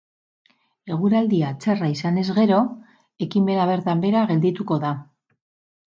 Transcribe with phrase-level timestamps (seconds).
[0.95, 2.63] Eguraldia txarra izanez gero,
[3.27, 4.99] ekimena bertan behera geldituko da.